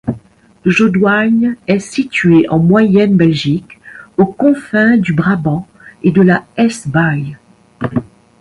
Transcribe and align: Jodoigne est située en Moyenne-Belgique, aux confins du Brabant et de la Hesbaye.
Jodoigne 0.65 1.57
est 1.67 1.77
située 1.77 2.49
en 2.49 2.57
Moyenne-Belgique, 2.57 3.79
aux 4.17 4.25
confins 4.25 4.97
du 4.97 5.13
Brabant 5.13 5.67
et 6.01 6.09
de 6.11 6.23
la 6.23 6.43
Hesbaye. 6.57 7.37